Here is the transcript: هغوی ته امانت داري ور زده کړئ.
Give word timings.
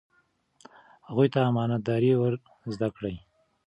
هغوی 1.07 1.27
ته 1.33 1.39
امانت 1.49 1.81
داري 1.87 2.11
ور 2.19 2.33
زده 2.73 2.87
کړئ. 2.95 3.15